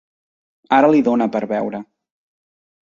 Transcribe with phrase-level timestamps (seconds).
[0.79, 1.85] Ara li dona per beure.